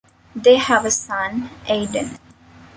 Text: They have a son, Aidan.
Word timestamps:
They 0.35 0.55
have 0.55 0.83
a 0.83 0.89
son, 0.89 1.51
Aidan. 1.67 2.17